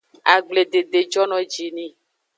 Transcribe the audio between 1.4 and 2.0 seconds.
ji ni.